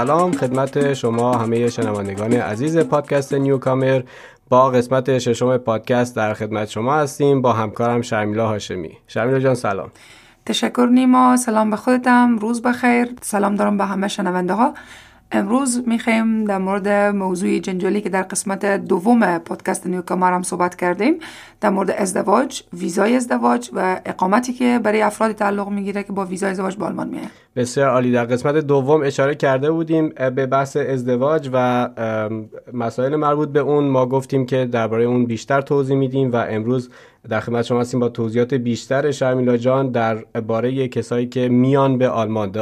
سلام 0.00 0.32
خدمت 0.32 0.94
شما 0.94 1.32
همه 1.32 1.68
شنوندگان 1.68 2.32
عزیز 2.32 2.78
پادکست 2.78 3.34
نیوکامر. 3.34 4.02
با 4.48 4.70
قسمت 4.70 5.18
ششم 5.18 5.56
پادکست 5.56 6.16
در 6.16 6.34
خدمت 6.34 6.68
شما 6.68 6.94
هستیم 6.94 7.42
با 7.42 7.52
همکارم 7.52 8.02
شرمیلا 8.02 8.48
هاشمی. 8.48 8.98
شرمیلا 9.06 9.38
جان 9.38 9.54
سلام. 9.54 9.90
تشکر 10.46 10.88
نیما 10.92 11.36
سلام 11.36 11.70
به 11.70 11.76
خودتم 11.76 12.38
روز 12.38 12.62
بخیر. 12.62 13.08
سلام 13.22 13.54
دارم 13.54 13.76
به 13.76 13.84
همه 13.84 14.08
شنونده 14.08 14.54
ها. 14.54 14.74
امروز 15.32 15.82
می‌خوایم 15.88 16.44
در 16.44 16.58
مورد 16.58 16.88
موضوع 16.88 17.58
جنجالی 17.58 18.00
که 18.00 18.08
در 18.08 18.22
قسمت 18.22 18.66
دوم 18.66 19.38
پادکست 19.38 19.86
نیوکامر 19.86 20.32
هم 20.32 20.42
صحبت 20.42 20.76
کردیم 20.76 21.14
در 21.60 21.70
مورد 21.70 21.90
ازدواج 21.90 22.62
ویزای 22.72 23.16
ازدواج 23.16 23.70
و 23.72 24.00
اقامتی 24.04 24.52
که 24.52 24.80
برای 24.82 25.02
افراد 25.02 25.32
تعلق 25.32 25.68
می‌گیره 25.68 26.02
که 26.02 26.12
با 26.12 26.24
ویزای 26.24 26.50
ازدواج 26.50 26.76
به 26.76 26.84
آلمان 26.84 27.08
میه 27.08 27.20
بسیار 27.56 27.88
عالی. 27.88 28.12
در 28.12 28.24
قسمت 28.24 28.54
دوم 28.54 29.02
اشاره 29.02 29.34
کرده 29.34 29.70
بودیم 29.70 30.08
به 30.08 30.46
بحث 30.46 30.76
ازدواج 30.76 31.50
و 31.52 31.88
مسائل 32.72 33.16
مربوط 33.16 33.48
به 33.48 33.60
اون. 33.60 33.84
ما 33.84 34.06
گفتیم 34.06 34.46
که 34.46 34.64
درباره 34.64 35.04
اون 35.04 35.26
بیشتر 35.26 35.60
توضیح 35.60 35.96
میدیم 35.96 36.32
و 36.32 36.36
امروز 36.36 36.90
در 37.28 37.40
خدمت 37.40 37.64
شما 37.64 37.80
هستیم 37.80 38.00
با 38.00 38.08
توضیحات 38.08 38.54
بیشتر. 38.54 39.10
شرمیلا 39.10 39.56
جان 39.56 39.90
در 39.90 40.16
باره 40.16 40.88
کسایی 40.88 41.26
که 41.26 41.48
میان 41.48 41.98
به 41.98 42.08
آلمان 42.08 42.52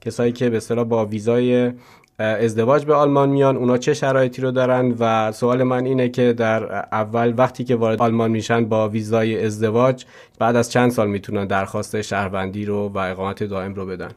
کسایی 0.00 0.32
که 0.32 0.50
به 0.50 0.84
با 0.84 1.06
ویزای 1.06 1.72
ازدواج 2.18 2.84
به 2.84 2.94
آلمان 2.94 3.28
میان. 3.28 3.56
اونا 3.56 3.76
چه 3.76 3.94
شرایطی 3.94 4.42
رو 4.42 4.50
دارن؟ 4.50 4.94
و 4.98 5.32
سوال 5.32 5.62
من 5.62 5.84
اینه 5.84 6.08
که 6.08 6.32
در 6.32 6.74
اول 6.92 7.34
وقتی 7.36 7.64
که 7.64 7.76
وارد 7.76 8.02
آلمان 8.02 8.30
میشن 8.30 8.64
با 8.64 8.88
ویزای 8.88 9.44
ازدواج 9.44 10.04
بعد 10.38 10.56
از 10.56 10.72
چند 10.72 10.90
سال 10.90 11.08
می‌تونن 11.08 11.46
درخواست 11.46 12.00
شهروندی 12.02 12.64
رو 12.64 12.88
و 12.88 12.98
اقامت 12.98 13.44
دائم 13.44 13.74
رو 13.74 13.86
بدن؟ 13.86 14.10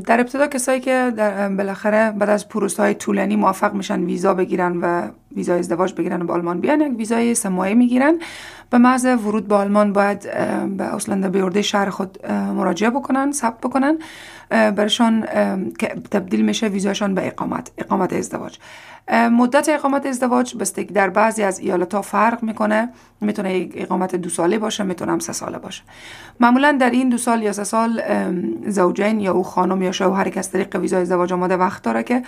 در 0.00 0.20
ابتدا 0.20 0.46
کسایی 0.46 0.80
که 0.80 1.12
در 1.16 1.48
بالاخره 1.48 2.12
بعد 2.18 2.30
از 2.30 2.48
پروسه 2.48 2.82
های 2.82 2.94
طولانی 2.94 3.36
موفق 3.36 3.74
میشن 3.74 4.04
ویزا 4.04 4.34
بگیرن 4.34 4.76
و 4.82 5.08
ویزای 5.36 5.58
ازدواج 5.58 5.94
بگیرن 5.94 6.22
و 6.22 6.26
به 6.26 6.32
آلمان 6.32 6.60
بیان 6.60 6.80
یک 6.80 6.98
ویزای 6.98 7.34
سه 7.34 7.48
ماهه 7.48 7.74
می‌گیرن. 7.74 8.18
به 8.70 8.78
محض 8.78 9.04
ورود 9.04 9.48
به 9.48 9.54
آلمان 9.54 9.92
باید 9.92 10.22
به 10.76 10.84
اصلا 10.94 11.30
بیورده 11.30 11.62
شهر 11.62 11.90
خود 11.90 12.26
مراجعه 12.30 12.90
بکنن 12.90 13.32
ثبت 13.32 13.60
بکنن. 13.60 13.98
برشان 14.50 15.20
تبدیل 16.10 16.44
میشه 16.44 16.66
ویزایشان 16.66 17.14
به 17.14 17.26
اقامت 17.26 17.70
اقامت 17.78 18.12
ازدواج. 18.12 18.58
مدت 19.12 19.68
اقامت 19.68 20.06
ازدواج 20.06 20.56
بستگی 20.56 20.94
در 20.94 21.08
بعضی 21.10 21.42
از 21.42 21.58
ایالت 21.58 21.94
ها 21.94 22.02
فرق 22.02 22.42
می‌کنه. 22.42 22.88
می‌تونه 23.20 23.68
اقامت 23.74 24.16
دو 24.16 24.28
ساله 24.28 24.58
باشه 24.58 24.84
می‌تونه 24.84 25.12
هم 25.12 25.18
سه 25.18 25.32
ساله 25.32 25.58
باشه. 25.58 25.82
معمولا 26.40 26.72
در 26.72 26.90
این 26.90 27.08
دو 27.08 27.18
سال 27.18 27.42
یا 27.42 27.52
سه 27.52 27.64
سال 27.64 28.02
زوجین 28.66 29.20
یا 29.20 29.32
او 29.32 29.42
خانم 29.42 29.82
یا 29.82 29.92
شوهر 29.92 30.28
که 30.28 30.38
از 30.38 30.50
طریق 30.50 30.76
ویزای 30.76 31.02
ازدواج 31.02 31.32
آماده 31.32 31.56
وقت 31.56 31.82
داره 31.82 32.02
که 32.02 32.22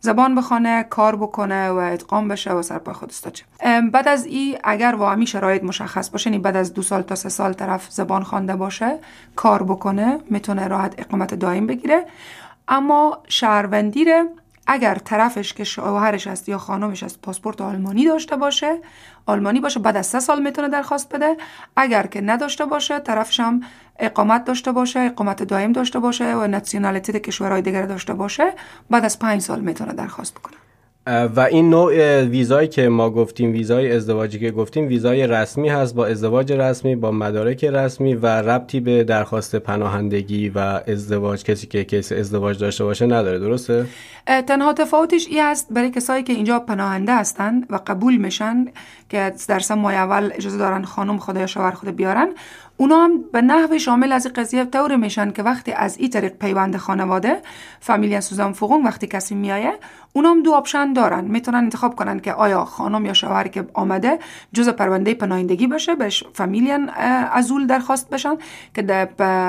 زبان 0.00 0.34
بخونه 0.34 0.82
کار 0.82 1.16
بکنه 1.16 1.70
و 1.70 1.76
ادغام 1.76 2.28
بشه 2.28 2.52
و 2.52 2.62
سر 2.62 2.78
پای 2.78 2.94
خود 2.94 3.08
استاچه 3.08 3.44
بعد 3.92 4.08
از 4.08 4.26
ای 4.26 4.58
اگر 4.64 4.94
واقعی 4.98 5.26
شرایط 5.26 5.64
مشخص 5.64 6.10
باشه 6.10 6.30
یعنی 6.30 6.42
بعد 6.42 6.56
از 6.56 6.74
دو 6.74 6.82
سال 6.82 7.02
تا 7.02 7.14
سه 7.14 7.28
سال 7.28 7.52
طرف 7.52 7.86
زبان 7.90 8.22
خوانده 8.22 8.56
باشه 8.56 8.98
کار 9.36 9.62
بکنه 9.62 10.18
می‌تونه 10.30 10.68
راحت 10.68 10.94
اقامت 10.98 11.34
دائم 11.34 11.66
بگیره. 11.66 12.06
اما 12.68 13.18
شهروندیره 13.28 14.24
اگر 14.70 14.94
طرفش 14.94 15.52
که 15.54 15.64
شوهرش 15.64 16.26
است 16.26 16.48
یا 16.48 16.58
خانمش 16.58 17.02
است 17.02 17.22
پاسپورت 17.22 17.60
آلمانی 17.60 18.06
داشته 18.06 18.36
باشه 18.36 18.78
آلمانی 19.26 19.60
باشه 19.60 19.80
بعد 19.80 19.96
از 19.96 20.06
سه 20.06 20.20
سال 20.20 20.42
می‌تونه 20.42 20.68
درخواست 20.68 21.14
بده. 21.14 21.36
اگر 21.76 22.06
که 22.06 22.20
نداشته 22.20 22.64
باشه 22.64 22.98
طرفش 22.98 23.40
هم 23.40 23.60
اقامت 23.98 24.44
داشته 24.44 24.72
باشه 24.72 25.00
اقامت 25.00 25.42
دائم 25.42 25.72
داشته 25.72 25.98
باشه 25.98 26.34
و 26.34 26.46
ناسیونالیتی 26.46 27.20
کشورهای 27.20 27.62
دیگر 27.62 27.86
داشته 27.86 28.14
باشه 28.14 28.52
بعد 28.90 29.04
از 29.04 29.18
پنج 29.18 29.42
سال 29.42 29.60
می‌تونه 29.60 29.92
درخواست 29.92 30.34
بکنه. 30.34 30.56
و 31.08 31.40
این 31.40 31.70
نوع 31.70 32.22
ویزایی 32.22 32.68
که 32.68 32.88
ما 32.88 33.10
گفتیم 33.10 33.52
ویزای 33.52 33.92
ازدواجی 33.92 34.38
که 34.38 34.50
گفتیم 34.50 34.88
ویزای 34.88 35.26
رسمی 35.26 35.68
هست 35.68 35.94
با 35.94 36.06
ازدواج 36.06 36.52
رسمی 36.52 36.96
با 36.96 37.10
مدارک 37.10 37.64
رسمی 37.64 38.14
و 38.14 38.26
ربطی 38.26 38.80
به 38.80 39.04
درخواست 39.04 39.56
پناهندگی 39.56 40.48
و 40.48 40.58
ازدواج. 40.86 41.44
کسی 41.44 41.66
که 41.66 41.84
کیس 41.84 42.12
ازدواج 42.12 42.58
داشته 42.58 42.84
باشه 42.84 43.06
نداره 43.06 43.38
درسته؟ 43.38 43.86
تنها 44.26 44.72
تفاوتش 44.72 45.26
این 45.26 45.42
است 45.42 45.66
برای 45.70 45.90
کسایی 45.90 46.22
که 46.22 46.32
اینجا 46.32 46.58
پناهنده 46.58 47.16
هستن 47.16 47.64
و 47.70 47.80
قبول 47.86 48.16
میشن 48.16 48.64
که 49.08 49.32
در 49.48 49.58
سه 49.58 49.74
ماه 49.74 49.94
اول 49.94 50.30
اجازه 50.34 50.58
دارن 50.58 50.82
خانم 50.82 51.18
یا 51.36 51.46
شوهر 51.46 51.70
خود 51.70 51.96
بیارن 51.96 52.28
اونا 52.80 53.04
هم 53.04 53.22
به 53.32 53.42
نحو 53.42 53.78
شامل 53.78 54.12
از 54.12 54.26
قضیه 54.26 54.64
طور 54.64 54.96
میشن 54.96 55.30
که 55.30 55.42
وقتی 55.42 55.72
از 55.72 55.98
این 55.98 56.10
طریق 56.10 56.32
پیوند 56.32 56.76
خانواده 56.76 57.42
Familienzusammenführung 57.80 58.84
وقتی 58.84 59.06
کسی 59.06 59.34
میایه 59.34 59.72
اونا 60.12 60.30
هم 60.30 60.42
دو 60.42 60.52
option 60.52 60.92
دارن. 60.92 61.24
می‌تونن 61.24 61.58
انتخاب 61.58 61.96
کنن 61.96 62.20
که 62.20 62.32
آیا 62.32 62.64
خانم 62.64 63.06
یا 63.06 63.12
شوهر 63.12 63.48
که 63.48 63.66
آمده 63.74 64.18
جز 64.52 64.68
پرونده 64.68 65.14
پناهندگی 65.14 65.66
بشه 65.66 65.94
بهش 65.94 66.24
Familienasyl 66.32 67.66
درخواست 67.66 68.10
بشن 68.10 68.34
که 68.74 69.08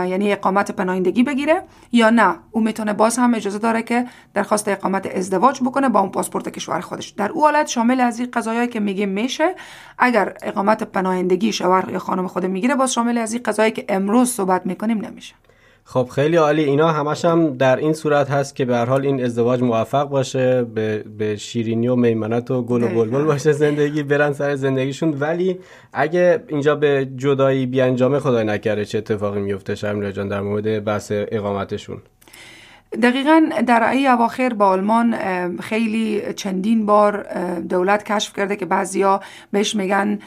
یعنی 0.09 0.31
اقامت 0.31 0.71
پناهندگی 0.71 1.23
بگیره 1.23 1.63
یا 1.91 2.09
نه. 2.09 2.35
او 2.51 2.61
می‌تونه 2.61 2.93
باز 2.93 3.17
هم 3.19 3.33
اجازه 3.33 3.59
داره 3.59 3.81
که 3.81 4.05
درخواست 4.33 4.67
اقامت 4.67 5.15
ازدواج 5.15 5.61
بکنه 5.61 5.89
با 5.89 5.99
اون 5.99 6.09
پاسپورت 6.09 6.49
کشور 6.49 6.79
خودش. 6.79 7.09
در 7.09 7.31
او 7.31 7.41
حالت 7.41 7.67
شامل 7.67 8.01
از 8.01 8.19
این 8.19 8.29
قضایایی 8.33 8.67
که 8.67 8.79
میگه 8.79 9.05
میشه 9.05 9.55
اگر 9.97 10.33
اقامت 10.43 10.83
پناهندگی 10.83 11.53
شوهر 11.53 11.89
یا 11.89 11.99
خانم 11.99 12.27
خود 12.27 12.45
می‌گیره 12.45 12.75
باز 12.75 12.93
شامل 12.93 13.18
از 13.19 13.33
این 13.33 13.43
قضایی 13.43 13.71
که 13.71 13.85
امروز 13.89 14.29
صحبت 14.29 14.65
می‌کنیم 14.65 15.05
نمیشه. 15.05 15.35
خب 15.83 16.09
خیلی 16.15 16.35
عالی. 16.35 16.63
اینا 16.63 16.91
همش 16.91 17.25
هم 17.25 17.57
در 17.57 17.75
این 17.75 17.93
صورت 17.93 18.31
هست 18.31 18.55
که 18.55 18.65
به 18.65 18.75
هر 18.75 18.85
حال 18.85 19.05
این 19.05 19.23
ازدواج 19.23 19.61
موفق 19.61 20.09
باشه 20.09 20.63
به, 20.63 21.03
به 21.17 21.35
شیرینی 21.35 21.87
و 21.87 21.95
میمنت 21.95 22.51
و 22.51 22.61
گل 22.61 22.83
و 22.83 22.87
بلبل 22.87 23.23
باشه 23.23 23.51
زندگی 23.51 24.03
برن 24.03 24.33
سر 24.33 24.55
زندگیشون. 24.55 25.17
ولی 25.19 25.59
اگه 25.93 26.43
اینجا 26.47 26.75
به 26.75 27.07
جدایی 27.15 27.65
بیانجامه 27.65 28.19
خدای 28.19 28.43
نکرده 28.43 28.85
چه 28.85 28.97
اتفاقی 28.97 29.41
میفته؟ 29.41 29.75
شرمیلا 29.75 30.11
جان 30.11 30.27
در 30.27 30.41
مورد 30.41 30.83
بحث 30.83 31.11
اقامتشون. 31.11 32.01
دقیقا 32.93 33.49
در 33.67 33.89
ای 33.89 34.07
اواخر 34.07 34.53
با 34.53 34.67
آلمان 34.67 35.17
خیلی 35.61 36.33
چندین 36.33 36.85
بار 36.85 37.23
دولت 37.59 38.03
کشف 38.03 38.33
کرده 38.33 38.55
که 38.55 38.65
بعضیا 38.65 39.21
بهش 39.51 39.75
میگن 39.75 40.19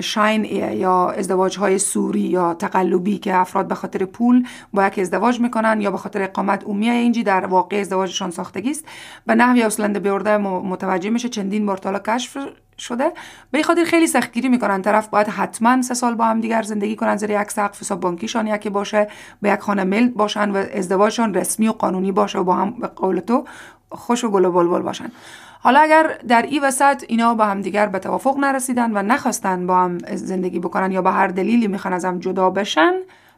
شاین 0.00 0.44
یا 0.44 1.10
ازدواج 1.10 1.58
های 1.58 1.78
سوری 1.78 2.20
یا 2.20 2.54
تقلبی 2.54 3.18
که 3.18 3.34
افراد 3.34 3.68
به 3.68 3.74
خاطر 3.74 4.04
پول 4.04 4.46
با 4.72 4.86
یک 4.86 4.98
ازدواج 4.98 5.40
می‌کنن 5.40 5.80
یا 5.80 5.90
به 5.90 5.98
خاطر 5.98 6.22
اقامت 6.22 6.64
اومیه 6.64 6.92
اینجی 6.92 7.22
در 7.22 7.46
واقع 7.46 7.80
ازدواجشان 7.80 8.30
ساختگی 8.30 8.70
است. 8.70 8.84
به 9.26 9.34
نحوی 9.34 9.62
اصلنده 9.62 9.98
بیورده 9.98 10.36
متوجه 10.36 11.10
میشه 11.10 11.28
چندین 11.28 11.66
بار 11.66 11.76
تالا 11.76 11.98
کشف 11.98 12.38
شده. 12.82 13.12
به 13.50 13.62
خاطر 13.62 13.84
خیلی 13.84 14.06
سختگیری 14.06 14.48
می‌کنن. 14.48 14.82
طرف 14.82 15.08
باید 15.08 15.28
حتما 15.28 15.82
سه 15.82 15.94
سال 15.94 16.14
با 16.14 16.24
هم 16.24 16.40
دیگر 16.40 16.62
زندگی 16.62 16.96
کنن. 16.96 17.16
زیر 17.16 17.30
یک 17.30 17.50
سقف 17.50 17.80
حساب 17.80 18.00
بانکیشان 18.00 18.46
یکی 18.46 18.70
باشه 18.70 19.08
به 19.42 19.50
یک 19.50 19.60
خانه 19.60 19.84
مل 19.84 20.08
باشن 20.08 20.50
و 20.50 20.64
ازدواجشان 20.74 21.34
رسمی 21.34 21.68
و 21.68 21.72
قانونی 21.72 22.12
باشه 22.12 22.38
و 22.38 22.44
با 22.44 22.54
هم 22.54 22.70
به 22.70 22.86
قول 22.86 23.20
تو 23.20 23.44
خوش 23.90 24.24
و 24.24 24.30
گل 24.30 24.44
و 24.44 24.52
بلبل 24.52 24.82
باشن. 24.82 25.12
حالا 25.60 25.80
اگر 25.80 26.18
در 26.28 26.42
این 26.42 26.64
وسط 26.64 27.04
اینا 27.08 27.34
با 27.34 27.44
هم 27.44 27.62
دیگر 27.62 27.86
به 27.86 27.98
توافق 27.98 28.38
نرسیدن 28.38 28.96
و 28.96 29.02
نخواستن 29.02 29.66
با 29.66 29.76
هم 29.76 29.98
زندگی 30.14 30.58
بکنن 30.58 30.92
یا 30.92 31.02
به 31.02 31.10
هر 31.10 31.26
دلیلی 31.26 31.68
می‌خوان 31.68 31.94
از 31.94 32.04
هم 32.04 32.18
جدا 32.18 32.50
بشن 32.50 32.92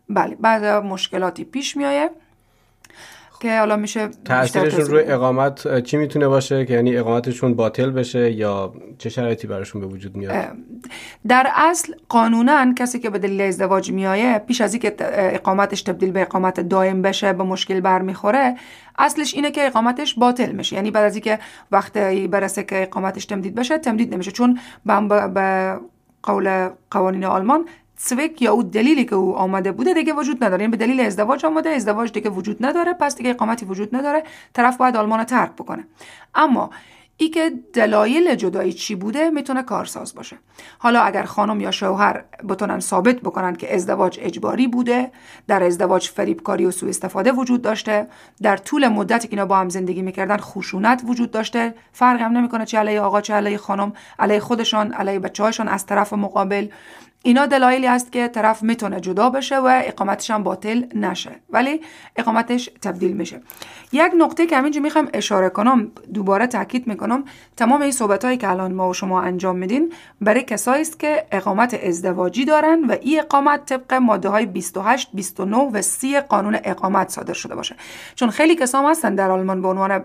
بله 0.09 0.37
بعد 0.41 0.65
مشکلاتی 0.65 1.45
پیش 1.45 1.77
میایه 1.77 2.11
که 3.45 3.59
حالا 3.59 3.77
میشه 3.77 4.09
تاثیرشون 4.25 4.81
روی 4.81 5.03
اقامت 5.03 5.83
چی 5.83 5.97
می‌تونه 5.97 6.29
باشه؟ 6.29 6.65
که 6.65 6.75
یعنی 6.75 6.97
اقامتشون 6.97 7.55
باطل 7.55 7.91
بشه 7.91 8.33
یا 8.33 8.73
چه 8.99 9.09
شرایطی 9.09 9.47
براشون 9.47 9.81
به 9.81 9.87
وجود 9.87 10.17
میاد؟ 10.17 10.47
در 11.29 11.47
اصل 11.55 11.93
قانونا 12.09 12.75
کسی 12.75 12.99
که 12.99 13.11
به 13.11 13.19
دلیل 13.19 13.41
ازدواج 13.41 13.93
میایه 13.93 14.39
پیش 14.39 14.61
از 14.61 14.75
اینکه 14.75 14.95
اقامتش 14.99 15.83
تبدیل 15.83 16.11
به 16.11 16.23
اقامت 16.23 16.61
دائم 16.61 17.03
بشه 17.03 17.33
به 17.33 17.45
مشکل 17.45 17.81
برمیخوره 17.81 18.55
اصلش 18.99 19.35
اینه 19.35 19.51
که 19.51 19.67
اقامتش 19.67 20.15
باطل 20.15 20.53
میشه. 20.53 20.77
یعنی 20.77 20.91
بعد 20.91 21.05
از 21.05 21.15
اینکه 21.15 21.39
وقتی 21.73 22.29
برسه 22.29 22.63
که 22.63 22.83
اقامتش 22.83 23.27
تمدید 23.27 23.55
بشه 23.55 23.79
تمدید 23.79 24.15
نمیشه. 24.15 24.31
چون 24.31 24.59
به 24.85 25.79
قول 26.23 26.69
قوانین 26.91 27.25
آلمان 27.25 27.65
سوک 27.97 28.43
یا 28.43 28.53
او 28.53 28.63
دلیلی 28.63 29.05
که 29.05 29.15
او 29.15 29.37
آمده 29.37 29.73
بوده 29.73 29.95
دیگه 29.95 30.13
وجود 30.13 30.45
نداره. 30.45 30.63
یعنی 30.63 30.71
به 30.71 30.77
دلیل 30.77 31.01
ازدواج 31.01 31.47
آمده 31.47 31.71
ازدواج 31.71 32.13
دیگه 32.13 32.31
وجود 32.31 32.67
نداره 32.67 32.93
پس 32.93 33.17
دیگه 33.17 33.31
اقامتی 33.31 33.67
وجود 33.67 33.97
نداره. 33.97 34.23
طرف 34.53 34.77
باید 34.77 34.97
آلمان 34.97 35.25
ترک 35.25 35.53
بکنه. 35.53 35.85
اما 36.35 36.71
ای 37.17 37.29
که 37.29 37.53
دلایل 37.73 38.35
جدایی 38.35 38.73
چی 38.73 38.95
بوده 38.95 39.31
می‌تونه 39.31 39.63
کارساز 39.63 40.15
باشه. 40.15 40.37
حالا 40.79 41.01
اگر 41.01 41.23
خانم 41.23 41.61
یا 41.61 41.71
شوهر 41.71 42.25
بتونن 42.49 42.81
ثابت 42.81 43.17
بکنن 43.17 43.57
که 43.57 43.75
ازدواج 43.75 44.19
اجباری 44.23 44.69
بوده 44.69 45.11
در 45.47 45.63
ازدواج 45.63 46.09
فریبکاری 46.09 46.67
و 46.67 46.71
سوء 46.71 46.89
استفاده 46.89 47.33
وجود 47.33 47.63
داشته 47.63 48.07
در 48.43 48.57
طول 48.57 48.89
مدتی 48.89 49.29
که 49.29 49.33
اینا 49.33 49.47
با 49.47 49.57
هم 49.57 49.69
زندگی 49.69 50.03
می‌کردن 50.03 50.37
خشونت 50.37 51.03
وجود 51.07 51.31
داشته 51.31 51.75
فرق 51.93 52.21
هم 52.21 52.33
نمی‌کنه 52.33 52.65
چه 52.65 52.79
علیه 52.79 53.01
آقا 53.01 53.21
چه 53.21 53.35
علیه 53.35 53.57
خانم 53.57 53.93
علیه 54.19 54.41
خودشان 54.41 54.93
علیه 54.93 55.19
بچه‌هاشون 55.19 55.69
از 55.69 55.87
طرف 55.87 56.13
مقابل. 56.13 56.69
اینا 57.27 57.47
دلایلی 57.47 57.87
است 57.87 58.13
که 58.13 58.29
طرف 58.29 58.63
می‌تونه 58.63 59.01
جدا 59.01 59.31
بشه 59.31 59.59
و 59.59 59.83
اقامتش 59.85 60.31
هم 60.31 60.43
باطل 60.43 60.85
نشه 60.95 61.31
ولی 61.51 61.81
اقامتش 62.17 62.71
تبدیل 62.83 63.13
میشه. 63.13 63.41
یک 63.93 64.13
نقطه 64.19 64.47
که 64.47 64.57
همینجا 64.57 64.81
می‌خوام 64.81 65.09
اشاره 65.15 65.49
کنم 65.49 65.93
دوباره 66.15 66.47
تاکید 66.47 66.87
می‌کنم 66.87 67.25
تمام 67.57 67.83
این 67.83 67.93
صحبت 67.93 68.25
هایی 68.25 68.37
که 68.37 68.51
الان 68.51 68.73
ما 68.73 68.89
و 68.89 68.95
شما 68.95 69.23
انجام 69.23 69.57
میدین 69.57 69.93
برای 70.21 70.43
کسایی 70.43 70.83
است 70.83 70.99
که 70.99 71.27
اقامت 71.33 71.75
ازدواجی 71.85 72.45
دارن 72.45 72.85
و 72.85 72.97
این 73.01 73.21
اقامت 73.21 73.67
طبق 73.67 73.95
ماده 73.95 74.29
های 74.29 74.47
28 74.47 75.09
29 75.15 75.57
و 75.57 75.83
30 75.83 76.21
قانون 76.21 76.59
اقامت 76.65 77.09
صادر 77.09 77.35
شده 77.35 77.55
باشه. 77.55 77.77
چون 78.15 78.31
خیلی 78.31 78.55
کسا 78.55 78.89
هستن 78.89 79.15
در 79.15 79.31
آلمان 79.31 79.63
به 79.63 79.69
عنوان 79.69 80.05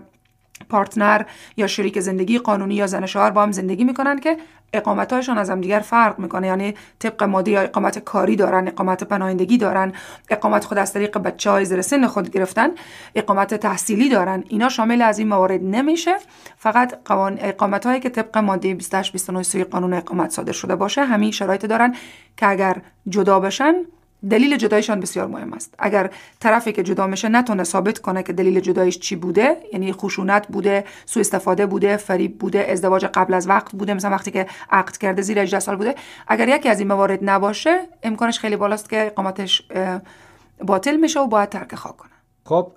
پارتنر 0.68 1.22
یا 1.56 1.66
شریک 1.66 2.00
زندگی 2.00 2.38
قانونی 2.38 2.74
یا 2.74 2.86
زن 2.86 3.06
شوهر 3.06 3.30
با 3.30 3.42
هم 3.42 3.52
زندگی 3.52 3.84
می‌کنن 3.84 4.18
که 4.18 4.36
اقامتهایشان 4.72 5.38
از 5.38 5.50
هم 5.50 5.60
دیگر 5.60 5.80
فرق 5.80 6.18
می‌کنه. 6.18 6.46
یعنی 6.46 6.74
طبق 6.98 7.22
ماده 7.22 7.50
یا 7.50 7.60
اقامت 7.60 7.98
کاری 7.98 8.36
دارن 8.36 8.68
اقامت 8.68 9.04
پناهندگی 9.04 9.58
دارن 9.58 9.92
اقامت 10.30 10.64
خود 10.64 10.78
از 10.78 10.92
طریق 10.92 11.18
بچه 11.18 11.50
های 11.50 11.64
زیر 11.64 11.82
سن 11.82 12.06
خود 12.06 12.30
گرفتن 12.30 12.68
اقامت 13.14 13.54
تحصیلی 13.54 14.08
دارن. 14.08 14.44
اینا 14.48 14.68
شامل 14.68 15.02
از 15.02 15.18
این 15.18 15.28
موارد 15.28 15.60
نمیشه. 15.62 16.16
فقط 16.56 16.98
قوان 17.04 17.38
اقامت 17.40 17.86
هایی 17.86 18.00
که 18.00 18.08
طبق 18.08 18.38
ماده 18.38 18.74
28 18.74 19.12
29 19.12 19.64
قانون 19.64 19.94
اقامت 19.94 20.30
صادر 20.30 20.52
شده 20.52 20.76
باشه 20.76 21.04
همین 21.04 21.30
شرایط 21.30 21.66
دارن 21.66 21.94
که 22.36 22.48
اگر 22.48 22.76
جدا 23.08 23.40
بشن 23.40 23.74
دلیل 24.30 24.56
جدایشان 24.56 25.00
بسیار 25.00 25.26
مهم 25.26 25.52
است. 25.52 25.74
اگر 25.78 26.10
طرفی 26.40 26.72
که 26.72 26.82
جدا 26.82 27.06
میشه 27.06 27.28
نتونه 27.28 27.64
ثابت 27.64 27.98
کنه 27.98 28.22
که 28.22 28.32
دلیل 28.32 28.60
جدایش 28.60 28.98
چی 28.98 29.16
بوده 29.16 29.56
یعنی 29.72 29.92
خشونت 29.92 30.48
بوده 30.48 30.84
سوء 31.06 31.20
استفاده 31.20 31.66
بوده 31.66 31.96
فریب 31.96 32.38
بوده 32.38 32.70
ازدواج 32.70 33.04
قبل 33.04 33.34
از 33.34 33.48
وقت 33.48 33.72
بوده 33.72 33.94
مثلا 33.94 34.10
وقتی 34.10 34.30
که 34.30 34.46
عقد 34.70 34.96
کرده 34.96 35.22
زیر 35.22 35.38
18 35.38 35.60
سال 35.60 35.76
بوده 35.76 35.94
اگر 36.28 36.48
یکی 36.48 36.68
از 36.68 36.78
این 36.78 36.88
موارد 36.88 37.18
نباشه 37.22 37.80
امکانش 38.02 38.38
خیلی 38.38 38.56
بالاست 38.56 38.90
که 38.90 39.06
اقامتش 39.06 39.62
باطل 40.60 40.96
میشه 40.96 41.20
و 41.20 41.26
باید 41.26 41.48
ترک 41.48 41.74
خواهد 41.74 41.96
کنه. 41.96 42.10
خب 42.44 42.72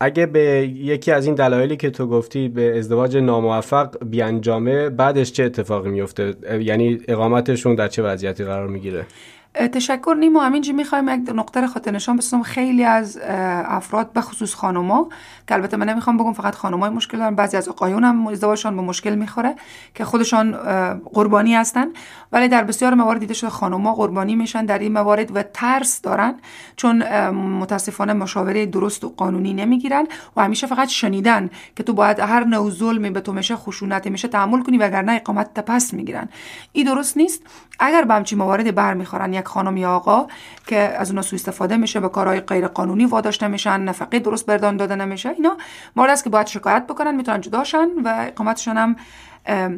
اگه 0.00 0.26
به 0.26 0.40
یکی 0.74 1.12
از 1.12 1.26
این 1.26 1.34
دلایلی 1.34 1.76
که 1.76 1.90
تو 1.90 2.06
گفتی 2.06 2.48
به 2.48 2.78
ازدواج 2.78 3.16
ناموفق 3.16 4.04
بیانجامه 4.04 4.88
بعدش 4.90 5.32
چه 5.32 5.44
اتفاقی 5.44 5.90
میفته؟ 5.90 6.34
یعنی 6.60 7.00
اقامتشون 7.08 7.74
در 7.74 7.88
چه 7.88 8.02
وضعیتی 8.02 8.44
قرار 8.44 8.68
می‌گیره؟ 8.68 9.06
تشکر 9.54 10.16
نیما 10.20 10.40
همینجا 10.40 10.72
می‌خوایم 10.72 11.08
یک 11.08 11.30
نقطه 11.34 11.66
خاطر 11.66 11.90
نشان 11.90 12.16
بسازم. 12.16 12.42
خیلی 12.42 12.84
از 12.84 13.18
افراد 13.64 14.12
به 14.12 14.20
خصوص 14.20 14.54
خانوما 14.54 15.08
که 15.48 15.54
البته 15.54 15.76
من 15.76 15.88
نمی‌خوام 15.88 16.16
بگم 16.16 16.32
فقط 16.32 16.54
خانمای 16.54 16.90
مشکل 16.90 17.18
دارن 17.18 17.34
بعضی 17.34 17.56
از 17.56 17.68
آقایون 17.68 18.04
هم 18.04 18.26
ازدواجشان 18.26 18.76
به 18.76 18.82
مشکل 18.82 19.14
می‌خوره 19.14 19.54
که 19.94 20.04
خودشان 20.04 20.52
قربانی 20.98 21.54
هستن. 21.54 21.86
ولی 22.32 22.48
در 22.48 22.64
بسیار 22.64 22.94
موارد 22.94 23.20
دیده 23.20 23.34
شده 23.34 23.50
خانوما 23.50 23.94
قربانی 23.94 24.36
میشن 24.36 24.64
در 24.64 24.78
این 24.78 24.92
موارد 24.92 25.36
و 25.36 25.42
ترس 25.42 26.02
دارن 26.02 26.34
چون 26.76 27.02
متاسفانه 27.30 28.12
مشاوره 28.12 28.66
درست 28.66 29.04
و 29.04 29.08
قانونی 29.16 29.54
نمی‌گیرن 29.54 30.06
و 30.36 30.42
همیشه 30.44 30.66
فقط 30.66 30.88
شنیدن 30.88 31.50
که 31.76 31.82
تو 31.82 31.92
باید 31.92 32.20
هر 32.20 32.44
نوع 32.44 32.70
ظلمی 32.70 33.10
به 33.10 33.20
تو 33.20 33.32
میشه 33.32 33.56
خشونت 33.56 34.06
میشه 34.06 34.28
تحمل 34.28 34.62
کنی 34.62 34.78
وگرنه 34.78 35.12
اقامت 35.12 35.54
پس 35.54 35.94
می‌گیرن. 35.94 36.28
این 36.72 36.86
درست 36.86 37.16
نیست. 37.16 37.42
اگر 37.78 38.02
به 38.02 38.14
همچین 38.14 38.38
موارد 38.38 38.74
برمیخورن 38.74 39.32
یک 39.40 39.46
خانم 39.46 39.76
یا 39.76 39.90
آقا 39.96 40.26
که 40.66 40.76
از 40.76 41.10
اونا 41.10 41.22
سوء 41.22 41.36
استفاده 41.36 41.76
میشه 41.76 42.00
به 42.00 42.08
کارهای 42.08 42.40
غیر 42.40 42.66
قانونی 42.66 43.04
واداشته 43.04 43.48
میشن 43.48 43.80
نفقه 43.80 44.18
درست 44.18 44.46
بردان 44.46 44.76
داده 44.76 44.94
نمیشه. 44.94 45.28
اینا 45.28 45.56
مورد 45.96 46.10
است 46.10 46.24
که 46.24 46.30
باید 46.30 46.46
شکایت 46.46 46.86
بکنن 46.86 47.14
می‌تونن 47.14 47.40
جداشن 47.40 47.88
و 48.04 48.26
اقامتشان 48.28 48.76
هم 48.76 48.96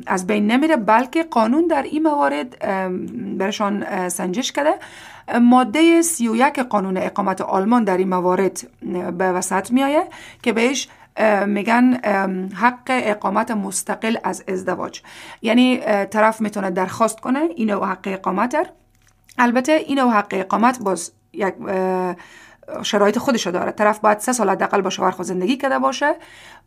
از 0.07 0.27
بین 0.27 0.47
نمیره 0.47 0.77
بلکه 0.77 1.23
قانون 1.23 1.67
در 1.67 1.83
این 1.83 2.03
موارد 2.03 2.59
برشان 3.39 4.09
سنجش 4.09 4.53
کرده. 4.53 4.75
ماده 5.41 6.03
31 6.03 6.59
قانون 6.59 6.97
اقامت 6.97 7.41
آلمان 7.41 7.85
در 7.85 7.97
این 7.97 8.09
موارد 8.09 8.61
به 9.19 9.33
وسط 9.33 9.71
میایه 9.71 10.05
که 10.43 10.53
بهش 10.53 10.89
میگن 11.47 11.95
حق 12.55 12.89
اقامت 12.89 13.51
مستقل 13.51 14.17
از 14.25 14.45
ازدواج. 14.49 15.01
یعنی 15.43 15.81
طرف 16.11 16.41
می‌تونه 16.41 16.71
درخواست 16.71 17.21
کنه 17.21 17.41
اینو 17.57 17.85
حق 17.85 18.01
اقامت 18.05 18.57
البته 19.39 19.73
اینو 19.73 20.11
حق 20.11 20.29
اقامت 20.31 20.79
باز 20.83 21.13
یک 21.33 21.55
شرایط 22.83 23.19
خودشو 23.19 23.51
داره. 23.51 23.73
طرف 23.73 23.99
باید 23.99 24.19
سه 24.19 24.33
سال 24.33 24.51
حداقل 24.51 24.81
با 24.81 24.91
شوهر 24.91 25.11
خود 25.11 25.27
زندگی 25.27 25.57
کرده 25.57 25.79
باشه 25.79 26.15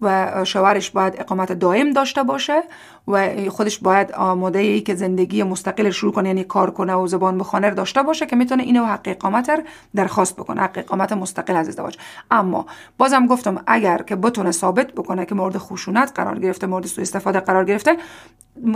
و 0.02 0.32
شوهرش 0.46 0.92
باید 0.92 1.16
اقامت 1.18 1.52
دائم 1.52 1.94
داشته 1.94 2.24
باشه 2.24 2.64
و 3.08 3.30
خودش 3.50 3.80
باید 3.80 4.12
آماده 4.12 4.60
ای 4.60 4.82
که 4.82 4.96
زندگی 4.96 5.44
مستقل 5.44 5.90
شروع 5.90 6.14
کنه 6.14 6.28
یعنی 6.30 6.44
کار 6.44 6.72
کنه 6.72 6.94
و 6.94 7.08
زبان 7.08 7.38
بخونه 7.38 7.72
داشته 7.72 8.04
باشه 8.04 8.26
که 8.26 8.36
می‌تونه 8.36 8.64
اینو 8.64 8.86
حق 8.86 9.02
اقامت 9.06 9.64
درخواست 9.96 10.36
بکنه 10.36 10.62
حق 10.62 10.78
اقامت 10.78 11.14
مستقل 11.14 11.56
از 11.56 11.68
ازدواج 11.68 11.98
اما 12.32 12.66
بازم 12.98 13.28
گفتم 13.28 13.64
اگر 13.68 13.98
که 13.98 14.16
بتونه 14.16 14.52
ثابت 14.52 14.92
بکنه 14.92 15.26
که 15.26 15.36
مورد 15.36 15.58
خشونت 15.58 16.12
قرار 16.16 16.40
گرفته 16.40 16.68
مورد 16.68 16.86
سوء 16.86 17.02
استفاده 17.02 17.40
قرار 17.40 17.66
گرفته 17.66 17.98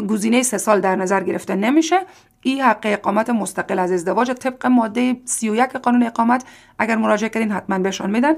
گزینه 0.08 0.44
سه 0.44 0.58
سال 0.58 0.82
در 0.82 0.96
نظر 0.96 1.24
گرفته 1.24 1.56
نمیشه. 1.56 2.00
این 2.42 2.62
حق 2.62 2.80
اقامت 2.84 3.30
مستقل 3.30 3.80
از 3.80 3.92
ازدواج 3.92 4.32
طبق 4.32 4.66
ماده 4.66 5.16
31 5.26 5.76
قانون 5.76 6.04
اقامت 6.04 6.44
اگر 6.80 6.96
مراجعه 6.96 7.30
کردین 7.30 7.52
حتما 7.52 7.80
بهشان 7.80 8.12
میدن. 8.12 8.34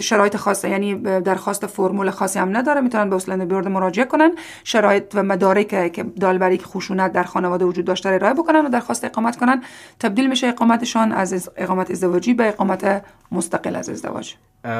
شرایط 0.00 0.36
خاصه 0.36 0.70
یعنی 0.70 0.94
درخواست 1.20 1.66
فرمول 1.66 2.10
خاصی 2.10 2.38
هم 2.38 2.56
نداره 2.56 2.80
می‌تونن 2.80 3.10
به 3.10 3.16
اصل 3.16 3.44
بیورد 3.44 3.68
مراجعه 3.68 4.04
کنن. 4.04 4.32
شرایط 4.64 5.04
و 5.14 5.22
مدارک 5.22 5.92
که 5.92 6.02
دالبری 6.02 6.58
خشونت 6.58 7.12
در 7.12 7.22
خانواده 7.22 7.64
وجود 7.64 7.84
داشته 7.84 8.08
ارائه 8.08 8.34
بکنن 8.34 8.66
و 8.66 8.68
درخواست 8.68 9.04
اقامت 9.04 9.36
کنن. 9.36 9.62
تبدیل 10.00 10.28
میشه 10.28 10.46
اقامتشان 10.46 11.12
از 11.12 11.50
اقامت 11.56 11.90
ازدواجی 11.90 12.34
به 12.34 12.48
اقامت 12.48 13.04
مستقل 13.32 13.76
از 13.76 13.88
ازدواج. 13.88 14.34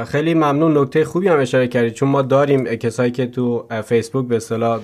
خیلی 0.06 0.34
ممنون. 0.34 0.78
نکته 0.78 1.04
خوبی 1.04 1.28
هم 1.28 1.40
اشاره 1.40 1.68
کردید 1.68 1.92
چون 1.92 2.08
ما 2.08 2.22
داریم 2.22 2.64
کسایی 2.64 3.10
که 3.10 3.26
تو 3.26 3.66
فیسبوک 3.84 4.26
به 4.26 4.36
اصطلاح 4.36 4.80